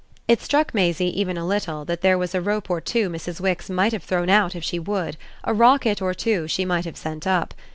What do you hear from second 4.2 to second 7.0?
out if she would, a rocket or two she might have